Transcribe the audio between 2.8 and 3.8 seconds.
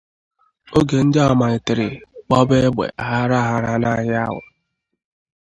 aghara aghara